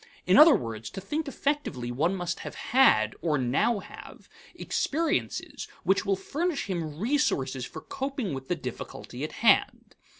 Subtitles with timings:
[0.25, 6.07] In other words, to think effectively one must have had, or now have, experiences which
[6.07, 9.93] will furnish him resources for coping with the difficulty at hand.